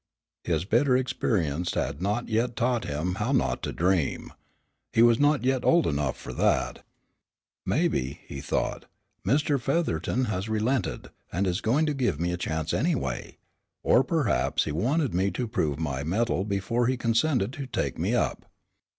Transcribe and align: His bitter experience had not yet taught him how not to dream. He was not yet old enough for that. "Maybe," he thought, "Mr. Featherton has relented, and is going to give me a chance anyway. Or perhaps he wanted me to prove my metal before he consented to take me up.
His 0.43 0.65
bitter 0.65 0.97
experience 0.97 1.75
had 1.75 2.01
not 2.01 2.27
yet 2.27 2.55
taught 2.55 2.85
him 2.85 3.13
how 3.19 3.31
not 3.31 3.61
to 3.61 3.71
dream. 3.71 4.33
He 4.91 5.03
was 5.03 5.19
not 5.19 5.43
yet 5.43 5.63
old 5.63 5.85
enough 5.85 6.17
for 6.17 6.33
that. 6.33 6.83
"Maybe," 7.67 8.19
he 8.25 8.41
thought, 8.41 8.85
"Mr. 9.23 9.61
Featherton 9.61 10.25
has 10.25 10.49
relented, 10.49 11.11
and 11.31 11.45
is 11.45 11.61
going 11.61 11.85
to 11.85 11.93
give 11.93 12.19
me 12.19 12.31
a 12.33 12.37
chance 12.37 12.73
anyway. 12.73 13.37
Or 13.83 14.03
perhaps 14.03 14.63
he 14.63 14.71
wanted 14.71 15.13
me 15.13 15.29
to 15.29 15.47
prove 15.47 15.77
my 15.77 16.03
metal 16.03 16.45
before 16.45 16.87
he 16.87 16.97
consented 16.97 17.53
to 17.53 17.67
take 17.67 17.99
me 17.99 18.15
up. 18.15 18.47